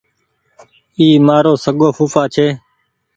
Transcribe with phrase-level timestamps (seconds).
[0.97, 2.47] اي مآرو سگو ڦوڦآ ڇي